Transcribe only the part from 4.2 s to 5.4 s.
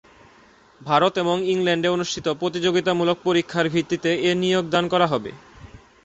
এ নিয়োগ দান করা হবে।